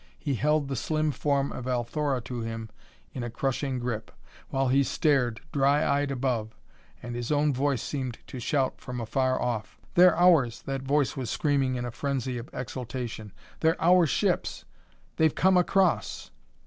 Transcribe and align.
He 0.17 0.33
held 0.33 0.67
the 0.67 0.75
slim 0.75 1.11
form 1.11 1.51
of 1.51 1.67
Althora 1.67 2.21
to 2.21 2.41
him 2.41 2.71
in 3.13 3.21
a 3.21 3.29
crushing 3.29 3.77
grip, 3.77 4.09
while 4.49 4.69
he 4.69 4.81
stared, 4.83 5.41
dry 5.51 5.85
eyed, 5.99 6.09
above, 6.09 6.55
and 7.03 7.13
his 7.13 7.31
own 7.31 7.53
voice 7.53 7.83
seemed 7.83 8.17
to 8.25 8.39
shout 8.39 8.81
from 8.81 8.99
afar 8.99 9.39
off: 9.39 9.77
"They're 9.93 10.17
ours!" 10.17 10.63
that 10.63 10.81
voice 10.81 11.15
was 11.15 11.29
screaming 11.29 11.75
in 11.75 11.85
a 11.85 11.91
frenzy 11.91 12.39
of 12.39 12.49
exultation. 12.51 13.31
"They're 13.59 13.79
our 13.79 14.07
ships! 14.07 14.65
They've 15.17 15.35
come 15.35 15.55
across!" 15.55 16.31